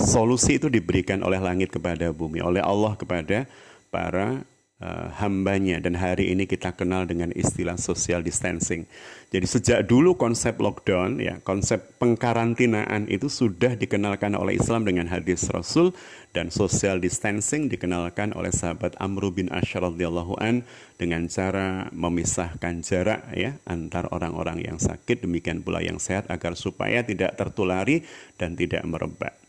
[0.00, 3.44] solusi itu diberikan oleh langit kepada bumi, oleh Allah kepada
[3.92, 4.42] para
[4.84, 8.84] uh, hambanya dan hari ini kita kenal dengan istilah social distancing.
[9.32, 15.48] Jadi sejak dulu konsep lockdown ya, konsep pengkarantinaan itu sudah dikenalkan oleh Islam dengan hadis
[15.50, 15.90] Rasul
[16.36, 20.62] dan social distancing dikenalkan oleh sahabat Amr bin Ash radhiyallahu an
[21.00, 27.02] dengan cara memisahkan jarak ya antar orang-orang yang sakit demikian pula yang sehat agar supaya
[27.02, 28.06] tidak tertulari
[28.38, 29.43] dan tidak merebak.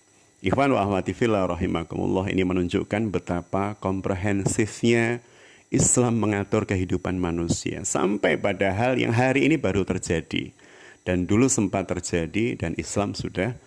[0.45, 5.25] Ikhwan wa ahmati fillah rahimakumullah ini menunjukkan betapa komprehensifnya
[5.73, 7.81] Islam mengatur kehidupan manusia.
[7.81, 10.53] Sampai pada hal yang hari ini baru terjadi.
[11.01, 13.57] Dan dulu sempat terjadi dan Islam sudah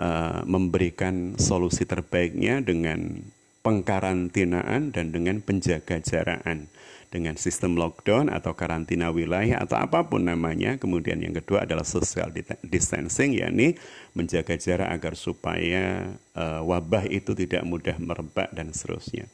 [0.00, 3.28] uh, memberikan solusi terbaiknya dengan
[3.60, 6.72] pengkarantinaan dan dengan penjaga jaraan
[7.12, 10.80] dengan sistem lockdown atau karantina wilayah atau apa pun namanya.
[10.80, 12.32] Kemudian yang kedua adalah social
[12.64, 13.76] distancing, yakni
[14.16, 19.28] menjaga jarak agar supaya uh, wabah itu tidak mudah merebak dan seterusnya.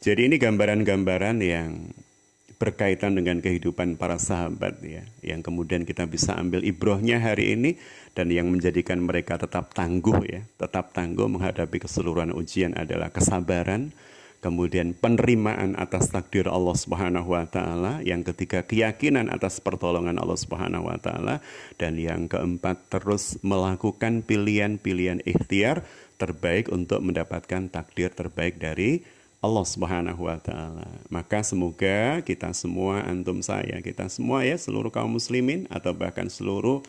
[0.00, 1.92] Jadi ini gambaran-gambaran yang
[2.60, 7.80] berkaitan dengan kehidupan para sahabat ya, yang kemudian kita bisa ambil ibrohnya hari ini
[8.12, 13.96] dan yang menjadikan mereka tetap tangguh ya, tetap tangguh menghadapi keseluruhan ujian adalah kesabaran,
[14.40, 20.88] kemudian penerimaan atas takdir Allah Subhanahu wa taala, yang ketiga keyakinan atas pertolongan Allah Subhanahu
[20.88, 21.44] wa taala
[21.76, 25.84] dan yang keempat terus melakukan pilihan-pilihan ikhtiar
[26.16, 29.04] terbaik untuk mendapatkan takdir terbaik dari
[29.40, 30.88] Allah Subhanahu wa taala.
[31.08, 36.84] Maka semoga kita semua antum saya, kita semua ya seluruh kaum muslimin atau bahkan seluruh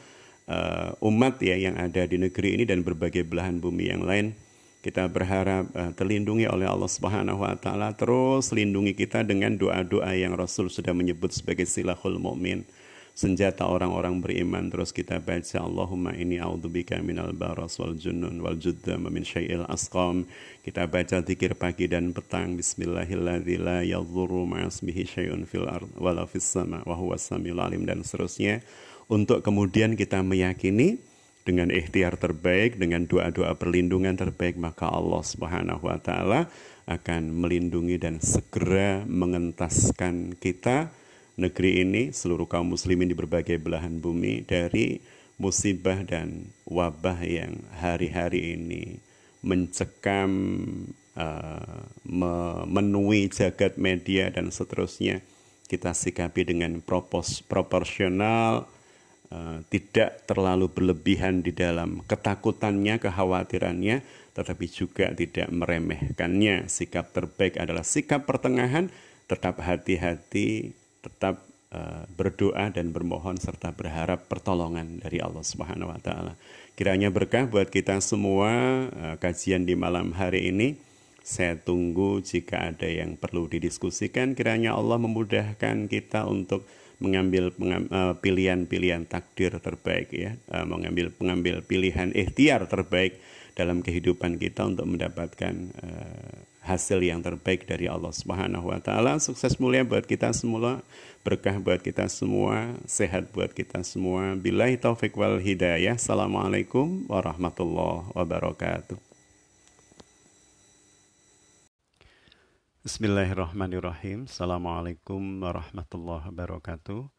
[0.52, 4.36] uh, umat ya yang ada di negeri ini dan berbagai belahan bumi yang lain
[4.82, 7.94] kita berharap uh, terlindungi oleh Allah Subhanahu wa taala.
[7.94, 12.66] Terus lindungi kita dengan doa-doa yang Rasul sudah menyebut sebagai silahul mukmin
[13.14, 14.74] senjata orang-orang beriman.
[14.74, 20.26] Terus kita baca Allahumma inni a'udzubika minal baras wal junun wal juddam min syai'il asqam.
[20.66, 26.48] Kita baca zikir pagi dan petang bismillahilladzi la yadhurru ma'asmihi syai'un fil ard wala fis
[26.48, 28.66] sama wa huwas samiul alim dan seterusnya.
[29.12, 31.11] Untuk kemudian kita meyakini
[31.42, 36.50] dengan ikhtiar terbaik dengan doa-doa perlindungan terbaik maka Allah Subhanahu wa taala
[36.90, 40.92] akan melindungi dan segera mengentaskan kita
[41.40, 45.00] negeri ini, seluruh kaum muslimin di berbagai belahan bumi dari
[45.42, 49.02] musibah dan wabah yang hari-hari ini
[49.42, 50.30] mencekam,
[51.18, 55.26] uh, memenuhi jagat media dan seterusnya.
[55.66, 58.68] Kita sikapi dengan propos, proporsional,
[59.32, 64.04] uh, tidak terlalu berlebihan di dalam ketakutannya, kekhawatirannya,
[64.36, 66.68] tetapi juga tidak meremehkannya.
[66.68, 68.92] Sikap terbaik adalah sikap pertengahan,
[69.26, 76.36] tetap hati-hati, tetap uh, berdoa dan bermohon serta berharap pertolongan dari Allah Subhanahu wa taala.
[76.76, 78.52] Kiranya berkah buat kita semua
[78.92, 80.80] uh, kajian di malam hari ini.
[81.22, 86.66] Saya tunggu jika ada yang perlu didiskusikan kiranya Allah memudahkan kita untuk
[87.02, 93.18] mengambil eh, pilihan-pilihan takdir terbaik ya, mengambil pengambil pilihan ikhtiar terbaik
[93.58, 95.76] dalam kehidupan kita untuk mendapatkan
[96.62, 99.18] hasil yang terbaik dari Allah Subhanahu wa taala.
[99.18, 100.86] Sukses mulia buat kita semua,
[101.26, 104.38] berkah buat kita semua, sehat buat kita semua.
[104.38, 105.98] Billahi taufik wal hidayah.
[105.98, 109.11] Assalamualaikum warahmatullahi wabarakatuh.
[112.82, 114.26] Bismillahirrahmanirrahim.
[114.26, 117.14] Assalamualaikum warahmatullahi wabarakatuh.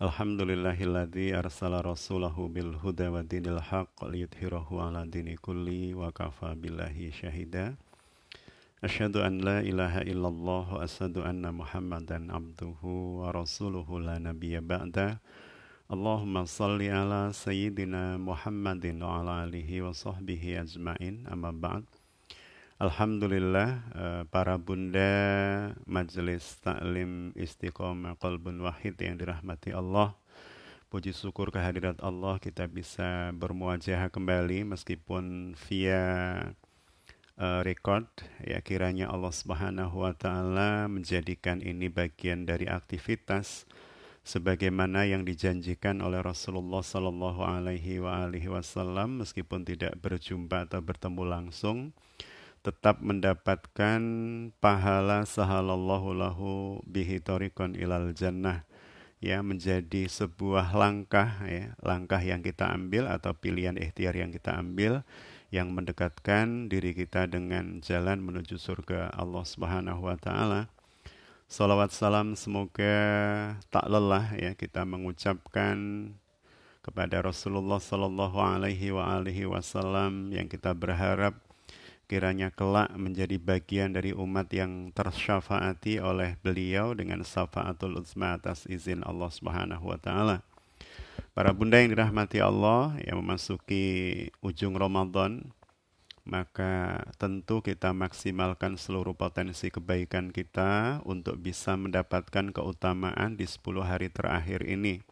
[0.00, 7.12] Alhamdulillahilladzi arsala rasulahu bil huda wa dinil haqq liyudhhirahu ala dini kulli wa kafa billahi
[7.12, 7.76] syahida.
[8.80, 15.20] Asyhadu an la ilaha illallah wa asyhadu anna Muhammadan abduhu wa rasuluhu la nabiyya ba'da.
[15.92, 21.84] Allahumma salli ala sayyidina Muhammadin wa ala alihi wa sahbihi ajmain amma ba'd.
[22.74, 25.06] Alhamdulillah eh, para bunda
[25.86, 30.18] majelis taklim istiqomah qalbun wahid yang dirahmati Allah.
[30.90, 36.02] Puji syukur kehadirat Allah kita bisa bermuajah kembali meskipun via
[37.38, 38.06] uh, record.
[38.42, 43.66] Ya kiranya Allah Subhanahu wa taala menjadikan ini bagian dari aktivitas
[44.22, 48.02] sebagaimana yang dijanjikan oleh Rasulullah sallallahu alaihi
[48.50, 51.90] wasallam meskipun tidak berjumpa atau bertemu langsung
[52.64, 54.00] tetap mendapatkan
[54.56, 58.64] pahala sahalallahu lahu bihi tariqan ilal jannah
[59.20, 65.04] ya menjadi sebuah langkah ya langkah yang kita ambil atau pilihan ikhtiar yang kita ambil
[65.52, 70.66] yang mendekatkan diri kita dengan jalan menuju surga Allah Subhanahu wa taala.
[71.46, 72.96] Salawat salam semoga
[73.68, 76.10] tak lelah ya kita mengucapkan
[76.80, 81.38] kepada Rasulullah sallallahu alaihi wa alihi wasallam yang kita berharap
[82.04, 89.02] kiranya kelak menjadi bagian dari umat yang tersyafaati oleh beliau dengan syafaatul uzma atas izin
[89.02, 90.44] Allah Subhanahu wa taala.
[91.34, 95.50] Para bunda yang dirahmati Allah yang memasuki ujung Ramadan
[96.24, 104.08] maka tentu kita maksimalkan seluruh potensi kebaikan kita untuk bisa mendapatkan keutamaan di 10 hari
[104.08, 105.04] terakhir ini.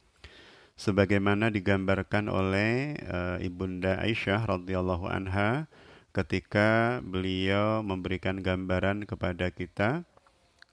[0.73, 5.69] Sebagaimana digambarkan oleh uh, Ibunda Aisyah radhiyallahu anha
[6.13, 10.05] ketika beliau memberikan gambaran kepada kita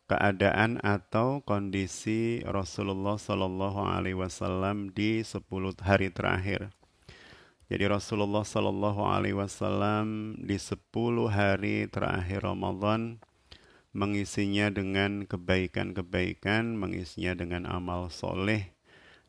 [0.09, 5.45] keadaan atau kondisi Rasulullah Shallallahu Alaihi Wasallam di 10
[5.85, 6.73] hari terakhir.
[7.69, 10.81] Jadi Rasulullah Shallallahu Alaihi Wasallam di 10
[11.29, 13.21] hari terakhir Ramadan
[13.93, 18.73] mengisinya dengan kebaikan-kebaikan, mengisinya dengan amal soleh,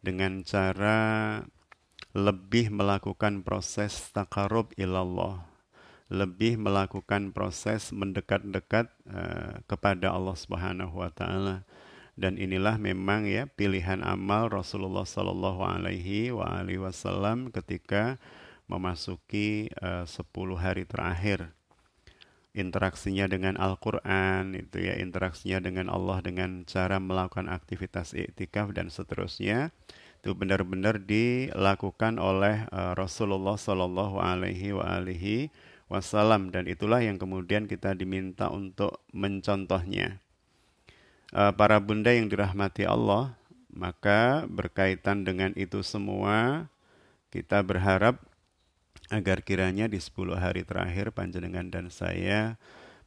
[0.00, 0.98] dengan cara
[2.16, 5.49] lebih melakukan proses takarub ilallah,
[6.10, 11.62] lebih melakukan proses mendekat-dekat uh, kepada Allah Subhanahu wa taala.
[12.18, 18.18] Dan inilah memang ya pilihan amal Rasulullah Sallallahu alaihi wasallam ketika
[18.66, 20.26] memasuki uh, 10
[20.58, 21.54] hari terakhir.
[22.50, 29.70] Interaksinya dengan Al-Qur'an itu ya interaksinya dengan Allah dengan cara melakukan aktivitas iktikaf dan seterusnya
[30.20, 35.48] itu benar-benar dilakukan oleh uh, Rasulullah Sallallahu alaihi
[35.90, 40.22] wasallam dan itulah yang kemudian kita diminta untuk mencontohnya.
[41.35, 43.35] Uh, para bunda yang dirahmati Allah,
[43.70, 46.66] maka berkaitan dengan itu semua
[47.31, 48.18] kita berharap
[49.11, 52.59] agar kiranya di 10 hari terakhir panjenengan dan saya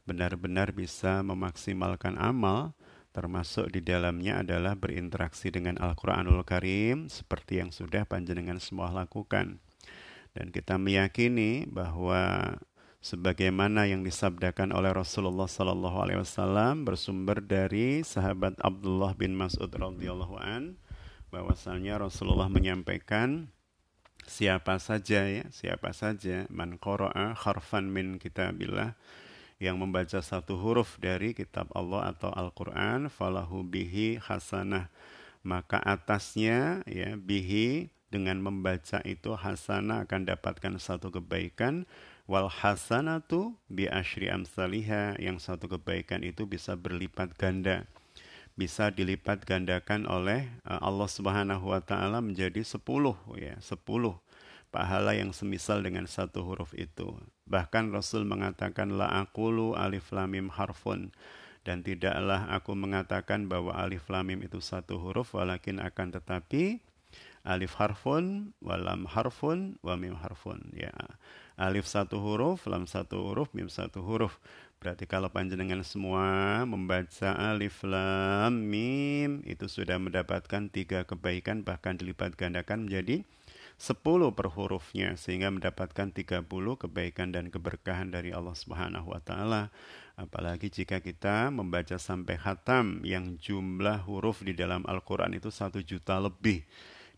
[0.04, 2.76] benar-benar bisa memaksimalkan amal
[3.14, 9.62] termasuk di dalamnya adalah berinteraksi dengan Al-Qur'anul Karim seperti yang sudah panjenengan semua lakukan.
[10.34, 12.58] Dan kita meyakini bahwa
[13.04, 20.40] sebagaimana yang disabdakan oleh Rasulullah sallallahu alaihi wasallam bersumber dari sahabat Abdullah bin Mas'ud radhiyallahu
[20.40, 20.80] an
[21.28, 23.52] bahwasanya Rasulullah menyampaikan
[24.24, 28.96] siapa saja ya siapa saja man qara'a harfan min kitabillah
[29.60, 34.90] yang membaca satu huruf dari kitab Allah atau Al-Qur'an falahu bihi hasanah.
[35.44, 41.84] Maka atasnya ya bihi dengan membaca itu hasanah akan dapatkan satu kebaikan
[42.24, 47.84] wal hasanatu bi asyri amsaliha yang satu kebaikan itu bisa berlipat ganda.
[48.54, 52.78] Bisa dilipat gandakan oleh uh, Allah Subhanahu wa taala menjadi 10
[53.36, 53.82] ya 10
[54.70, 57.14] pahala yang semisal dengan satu huruf itu.
[57.46, 61.14] Bahkan Rasul mengatakan la aqulu alif lam mim harfun.
[61.64, 66.82] Dan tidaklah aku mengatakan bahwa alif lam mim itu satu huruf walakin akan tetapi
[67.44, 70.92] alif harfun walam harfun wa mim harfun ya
[71.54, 74.38] alif satu huruf, lam satu huruf, mim satu huruf.
[74.82, 82.36] Berarti kalau panjenengan semua membaca alif lam mim itu sudah mendapatkan tiga kebaikan bahkan dilipat
[82.36, 83.24] gandakan menjadi
[83.74, 89.72] sepuluh per hurufnya sehingga mendapatkan tiga puluh kebaikan dan keberkahan dari Allah Subhanahu wa taala.
[90.14, 96.22] Apalagi jika kita membaca sampai khatam yang jumlah huruf di dalam Al-Qur'an itu satu juta
[96.22, 96.62] lebih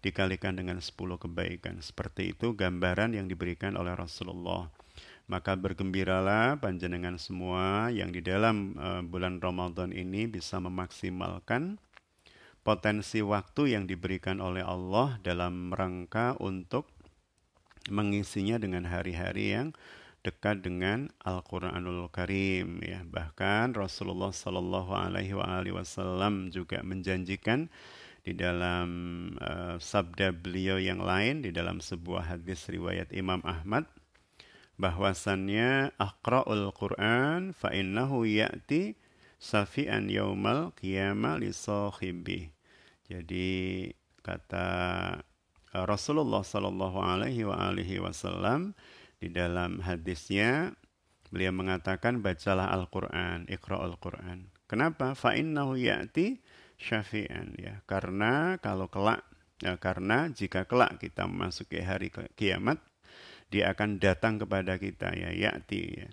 [0.07, 1.83] dikalikan dengan 10 kebaikan.
[1.83, 4.71] Seperti itu gambaran yang diberikan oleh Rasulullah.
[5.27, 11.83] Maka bergembiralah panjenengan semua yang di dalam uh, bulan Ramadan ini bisa memaksimalkan
[12.63, 16.87] potensi waktu yang diberikan oleh Allah dalam rangka untuk
[17.91, 19.75] mengisinya dengan hari-hari yang
[20.27, 23.03] dekat dengan Al-Qur'anul Karim ya.
[23.07, 25.35] Bahkan Rasulullah Shallallahu alaihi
[25.75, 27.71] wasallam juga menjanjikan
[28.27, 28.89] di dalam
[29.39, 33.87] uh, sabda beliau yang lain di dalam sebuah hadis riwayat Imam Ahmad
[34.83, 38.99] bahwasannya aqra'ul Qur'an fa innahu ya'ti
[39.39, 42.51] safi'an yaumal qiyamah li sahibi.
[43.07, 43.87] Jadi
[44.27, 44.66] kata
[45.70, 48.74] Rasulullah sallallahu alaihi wa alihi wasallam
[49.22, 50.74] di dalam hadisnya
[51.31, 54.51] beliau mengatakan bacalah Al-Qur'an, Iqra'ul Qur'an.
[54.66, 55.14] Kenapa?
[55.14, 56.43] Fa innahu ya'ti
[56.81, 57.81] syafi'an ya.
[57.85, 59.24] Karena kalau kelak
[59.61, 62.81] ya, karena jika kelak kita memasuki hari kiamat
[63.49, 66.09] dia akan datang kepada kita ya ya'ti ya.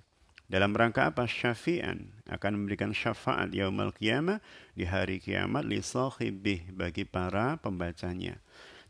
[0.53, 1.25] Dalam rangka apa?
[1.25, 4.37] Syafi'an akan memberikan syafaat yaumul kiamah
[4.77, 8.37] di hari kiamat li sahibih bagi para pembacanya.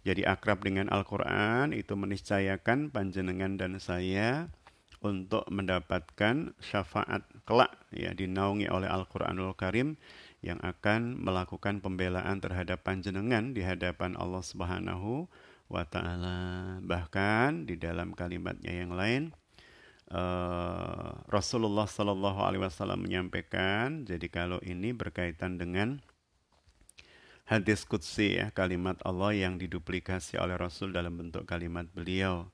[0.04, 4.52] Jadi akrab dengan Al-Quran itu meniscayakan panjenengan dan saya
[5.00, 9.96] untuk mendapatkan syafaat kelak ya dinaungi oleh Al-Quranul Karim
[10.44, 15.32] yang akan melakukan pembelaan terhadap panjenengan di hadapan Allah Subhanahu
[15.72, 16.78] wa taala.
[16.84, 19.32] Bahkan di dalam kalimatnya yang lain
[20.14, 25.98] uh, Rasulullah Shallallahu alaihi wasallam menyampaikan jadi kalau ini berkaitan dengan
[27.50, 32.53] hadis qudsi ya kalimat Allah yang diduplikasi oleh Rasul dalam bentuk kalimat beliau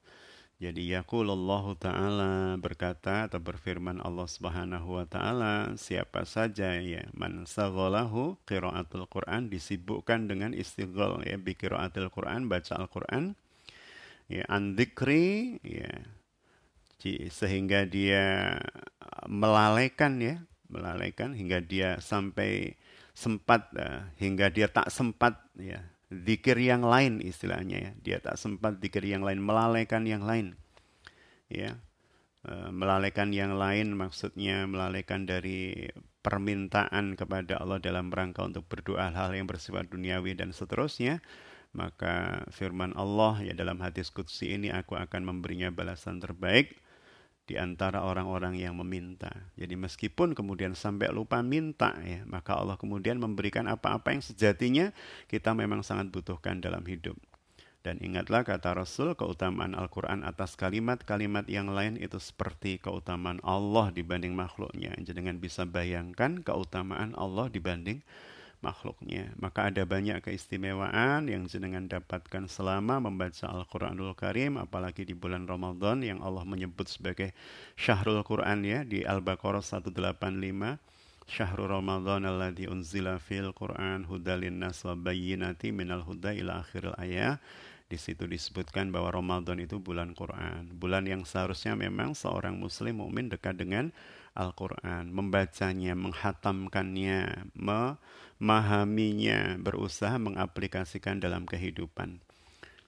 [0.60, 8.36] jadi Allah ta'ala berkata atau berfirman Allah subhanahu wa ta'ala siapa saja ya man saghalahu
[8.43, 13.39] qiraatul Quran disibukkan dengan istighol ya bi Quran baca Al-Quran
[14.28, 15.95] ya andikri ya
[17.32, 18.60] sehingga dia
[19.32, 22.76] melalaikan ya melalaikan hingga dia sampai
[23.16, 27.91] sempat uh, hingga dia tak sempat ya zikir yang lain istilahnya ya.
[28.01, 30.57] Dia tak sempat zikir yang lain, melalaikan yang lain.
[31.49, 31.82] Ya.
[32.45, 35.89] E, melalaikan yang lain maksudnya melalaikan dari
[36.20, 41.24] permintaan kepada Allah dalam rangka untuk berdoa hal yang bersifat duniawi dan seterusnya
[41.70, 46.82] maka firman Allah ya dalam hadis qudsi ini aku akan memberinya balasan terbaik
[47.50, 49.34] di antara orang-orang yang meminta.
[49.58, 54.93] Jadi meskipun kemudian sampai lupa minta ya, maka Allah kemudian memberikan apa-apa yang sejatinya
[55.26, 57.18] kita memang sangat butuhkan dalam hidup.
[57.82, 64.38] Dan ingatlah kata Rasul, keutamaan Al-Quran atas kalimat-kalimat yang lain itu seperti keutamaan Allah dibanding
[64.38, 64.93] makhluknya.
[65.02, 68.28] Jangan bisa bayangkan keutamaan Allah dibanding makhluknya.
[68.60, 76.03] Maka ada banyak keistimewaan yang jenengan dapatkan selama membaca Al-Quranul Karim, apalagi di bulan Ramadan
[76.03, 77.32] yang Allah menyebut sebagai
[77.80, 79.95] Syahrul Quran ya, di Al-Baqarah 185.
[81.30, 87.39] Syahrul Ramadan alladhi unzila fil Quran hudalin nas wa bayyinati minal huda ila akhiril ayah.
[87.89, 93.34] Di situ disebutkan bahwa Ramadan itu bulan Quran, bulan yang seharusnya memang seorang muslim mukmin
[93.34, 93.89] dekat dengan
[94.38, 97.49] Al-Quran, membacanya, menghatamkannya,
[98.39, 102.23] memahaminya, berusaha mengaplikasikan dalam kehidupan.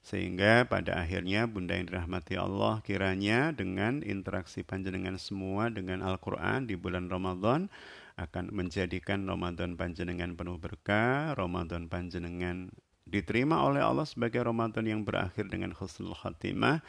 [0.02, 6.74] Sehingga pada akhirnya Bunda yang dirahmati Allah kiranya dengan interaksi panjenengan semua dengan Al-Quran di
[6.74, 7.70] bulan Ramadan
[8.18, 12.74] akan menjadikan Ramadan panjenengan penuh berkah, Ramadan panjenengan
[13.06, 16.82] diterima oleh Allah sebagai Ramadan yang berakhir dengan khusnul khatimah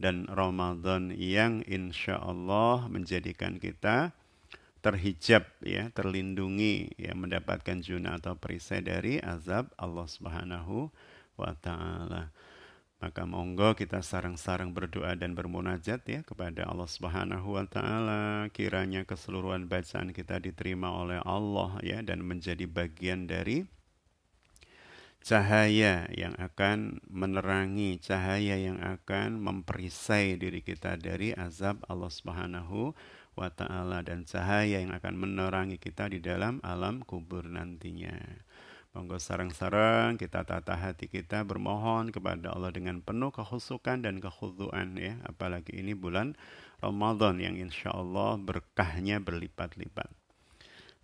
[0.00, 4.10] dan Ramadan yang insya Allah menjadikan kita
[4.86, 10.94] terhijab ya terlindungi ya mendapatkan juna atau perisai dari azab Allah Subhanahu
[11.34, 12.30] wa taala.
[13.02, 19.66] Maka monggo kita sarang-sarang berdoa dan bermunajat ya kepada Allah Subhanahu wa taala kiranya keseluruhan
[19.66, 23.66] bacaan kita diterima oleh Allah ya dan menjadi bagian dari
[25.26, 32.94] cahaya yang akan menerangi, cahaya yang akan memperisai diri kita dari azab Allah Subhanahu
[33.36, 38.16] wa taala dan cahaya yang akan menerangi kita di dalam alam kubur nantinya.
[38.96, 45.20] Monggo sarang-sarang kita tata hati kita bermohon kepada Allah dengan penuh kehusukan dan kekhuduan ya,
[45.28, 46.32] apalagi ini bulan
[46.80, 50.08] Ramadan yang insya Allah berkahnya berlipat-lipat.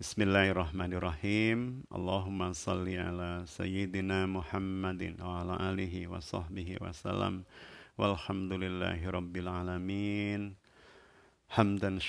[0.01, 1.85] Bismillahirrahmanirrahim.
[1.93, 7.45] Allahumma salli ala sayyidina Muhammadin wa ala alihi wa sahbihi wa salam.
[8.01, 10.57] Walhamdulillahi rabbil alamin.
[11.53, 12.01] Hamdan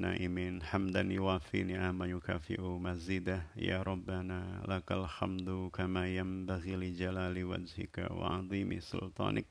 [0.00, 3.44] naimin, hamdan yuwafi ni'ama yukafi'u mazidah.
[3.52, 9.44] Ya Rabbana, lakal hamdu kama yanbaghi li jalali wajhika wa azimi sultanik.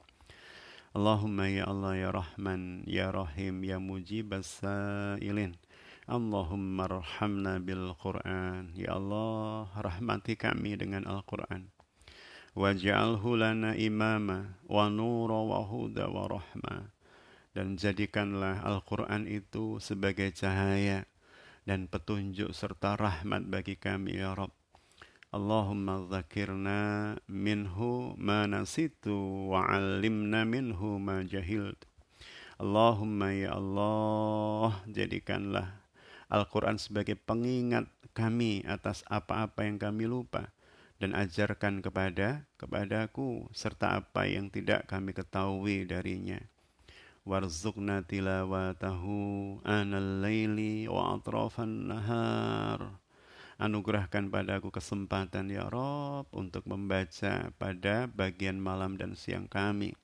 [0.98, 5.54] Allahumma ya Allah ya Rahman, ya Rahim, ya mujibas sailin.
[6.10, 8.74] Allahumma rahmna bil Qur'an.
[8.74, 11.70] Ya Allah, rahmati kami dengan Al-Quran.
[12.58, 16.95] Waj'alhu lana imama wa nura wa huda wa rahma.
[17.56, 21.08] Dan jadikanlah Al-Quran itu sebagai cahaya
[21.64, 24.52] dan petunjuk serta rahmat bagi kami ya Rabb.
[25.32, 31.80] Allahumma zakirna minhu ma nasitu wa alimna minhu ma jahilt.
[32.60, 35.80] Allahumma ya Allah jadikanlah
[36.28, 40.52] Al-Quran sebagai pengingat kami atas apa-apa yang kami lupa
[41.00, 46.40] dan ajarkan kepada kepadaku serta apa yang tidak kami ketahui darinya.
[47.26, 49.18] Warzuqna tilawatahu
[49.66, 53.02] anal laili wa atrafan nahar
[53.58, 59.98] Anugerahkan padaku kesempatan ya Rob untuk membaca pada bagian malam dan siang kami.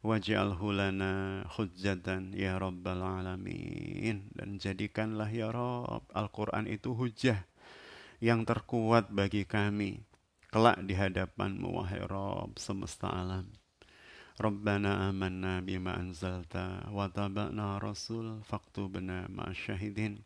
[0.00, 4.32] Waj'alhu lana hujjatan ya Rabbal Alamin.
[4.32, 7.44] Dan jadikanlah ya Rob Al-Quran itu hujah
[8.24, 10.02] yang terkuat bagi kami.
[10.48, 13.67] Kelak di hadapanmu wahai Rob semesta alam.
[14.38, 20.22] Bima anzalta wa taba'na rasul faktubna ma'asyahidin.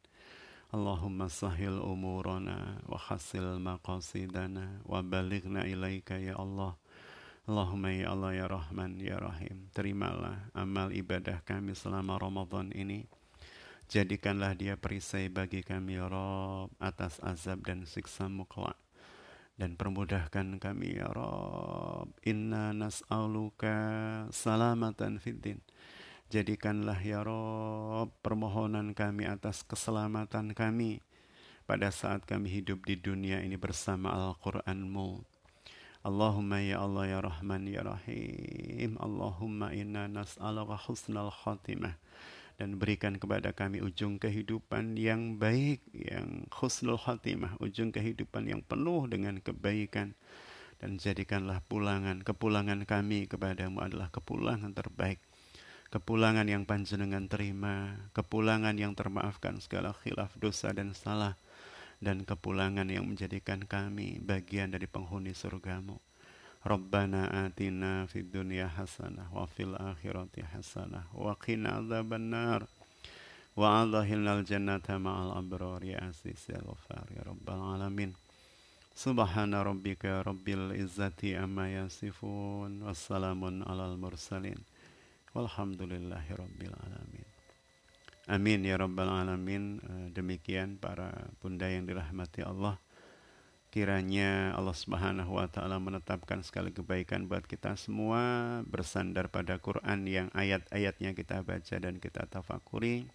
[0.68, 6.76] Allahumma sahil umurana wa khasil maqasidana wa balighna ilaika ya Allah.
[7.48, 9.72] Allahumma ya Allah ya Rahman ya Rahim.
[9.72, 13.08] Terimalah amal ibadah kami selama Ramadan ini.
[13.88, 18.76] Jadikanlah dia perisai bagi kami ya Rabb atas azab dan siksa muklak.
[19.57, 22.12] Dan permudahkan kami ya Rabb.
[22.24, 23.76] Inna nas'aluka
[24.32, 25.61] salamatan fiddin
[26.32, 31.05] Jadikanlah ya Rob permohonan kami atas keselamatan kami
[31.68, 35.28] pada saat kami hidup di dunia ini bersama Al-Qur'anmu.
[36.00, 38.96] Allahumma ya Allah ya Rahman ya Rahim.
[38.96, 42.00] Allahumma inna nas'aluka husnal khatimah
[42.61, 49.09] dan berikan kepada kami ujung kehidupan yang baik, yang khusnul khatimah, ujung kehidupan yang penuh
[49.09, 50.16] dengan kebaikan.
[50.82, 55.22] Dan jadikanlah pulangan kepulangan kami kepadamu adalah kepulangan terbaik.
[55.92, 61.36] Kepulangan yang panjenengan terima, kepulangan yang termaafkan segala khilaf dosa dan salah,
[62.03, 66.00] dan kepulangan yang menjadikan kami bagian dari penghuni surgamu.
[66.62, 72.66] Rabbana atina fid dunya hasanah wa fil akhirati hasanah wa qina adzabannar
[73.58, 78.14] wa adkhilnal jannata ma'al abrar ya aziz ya ghafar ya rabbal alamin
[78.92, 84.60] Subhana rabbika rabbil izzati amma yasifun wassalamun alal mursalin
[85.32, 87.28] Walhamdulillahirabbil alamin.
[88.28, 89.80] Amin ya rabbal alamin.
[89.80, 91.08] Eh, demikian para
[91.40, 92.76] bunda yang dirahmati Allah.
[93.72, 100.28] Kiranya Allah Subhanahu wa taala menetapkan segala kebaikan buat kita semua bersandar pada Quran yang
[100.36, 103.08] ayat-ayatnya kita baca dan kita tafakuri.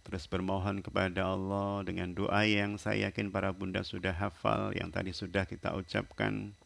[0.00, 5.12] Terus bermohon kepada Allah dengan doa yang saya yakin para bunda sudah hafal yang tadi
[5.12, 6.56] sudah kita ucapkan.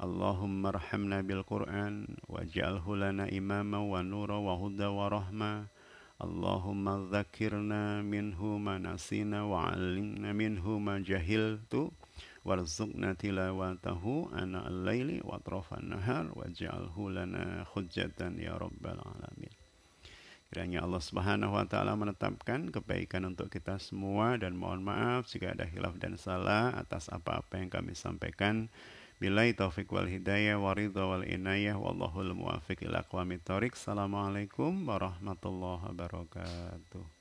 [0.00, 5.68] Allahumma rahamna bil Quran waj'alhu lana imama wa nura wa huda wa rahma.
[6.16, 11.92] Allahumma dzakirna minhu ma nasina wa 'allimna minhu ma jahil tu
[12.40, 19.52] warzuqna tilawatahu ana al-laili wa atrafan nahar waj'alhu lana hujjatan ya rabbal alamin.
[20.50, 25.62] Kiranya Allah Subhanahu wa taala menetapkan kebaikan untuk kita semua dan mohon maaf jika ada
[25.62, 28.66] hilaf dan salah atas apa-apa yang kami sampaikan.
[29.22, 33.78] Bila taufik wal hidayah wa ridha wal inayah wallahu al muwaffiq ila aqwamit thoriq.
[33.78, 37.19] Assalamualaikum warahmatullahi wabarakatuh.